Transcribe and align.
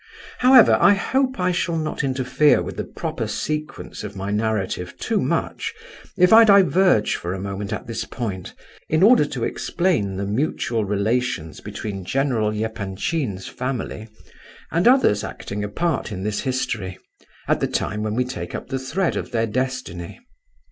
However, 0.39 0.79
I 0.81 0.95
hope 0.95 1.39
I 1.39 1.51
shall 1.51 1.77
not 1.77 2.03
interfere 2.03 2.63
with 2.63 2.75
the 2.77 2.85
proper 2.85 3.27
sequence 3.27 4.03
of 4.03 4.15
my 4.15 4.31
narrative 4.31 4.97
too 4.97 5.21
much, 5.21 5.75
if 6.17 6.33
I 6.33 6.43
diverge 6.43 7.15
for 7.15 7.35
a 7.35 7.39
moment 7.39 7.71
at 7.71 7.85
this 7.85 8.03
point, 8.03 8.55
in 8.89 9.03
order 9.03 9.25
to 9.25 9.43
explain 9.43 10.15
the 10.17 10.25
mutual 10.25 10.85
relations 10.85 11.59
between 11.61 12.03
General 12.03 12.49
Epanchin's 12.51 13.47
family 13.47 14.07
and 14.71 14.87
others 14.87 15.23
acting 15.23 15.63
a 15.63 15.69
part 15.69 16.11
in 16.11 16.23
this 16.23 16.39
history, 16.39 16.97
at 17.47 17.59
the 17.59 17.67
time 17.67 18.01
when 18.01 18.15
we 18.15 18.25
take 18.25 18.55
up 18.55 18.69
the 18.69 18.79
thread 18.79 19.15
of 19.15 19.29
their 19.29 19.45
destiny. 19.45 20.19